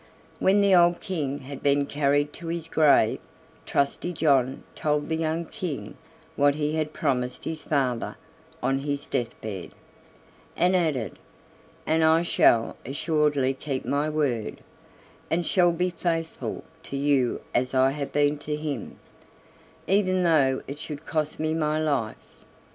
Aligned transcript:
When 0.39 0.61
the 0.61 0.73
old 0.73 0.99
King 0.99 1.41
had 1.41 1.61
been 1.61 1.85
carried 1.85 2.33
to 2.33 2.47
his 2.47 2.67
grave 2.67 3.19
Trusty 3.67 4.13
John 4.13 4.63
told 4.73 5.07
the 5.09 5.15
young 5.15 5.45
King 5.45 5.95
what 6.35 6.55
he 6.55 6.73
had 6.73 6.91
promised 6.91 7.43
his 7.45 7.61
father 7.63 8.15
on 8.63 8.79
his 8.79 9.05
death 9.05 9.39
bed, 9.41 9.69
and 10.57 10.75
added: 10.75 11.19
"And 11.85 12.03
I 12.03 12.23
shall 12.23 12.77
assuredly 12.83 13.53
keep 13.53 13.85
my 13.85 14.09
word, 14.09 14.63
and 15.29 15.45
shall 15.45 15.71
be 15.71 15.91
faithful 15.91 16.63
to 16.81 16.97
you 16.97 17.41
as 17.53 17.75
I 17.75 17.91
have 17.91 18.11
been 18.11 18.39
to 18.39 18.55
him, 18.55 18.97
even 19.85 20.23
though 20.23 20.63
it 20.67 20.79
should 20.79 21.05
cost 21.05 21.39
me 21.39 21.53
my 21.53 21.79
life." 21.79 22.17